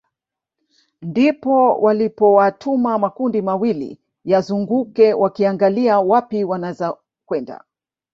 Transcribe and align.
Ndipo 1.01 1.75
walipowatuma 1.81 2.97
makundi 2.99 3.41
mawili 3.41 3.99
yazunguke 4.25 5.13
wakiangalia 5.13 5.99
wapi 5.99 6.43
wanaweza 6.43 6.97
kwenda 7.25 7.63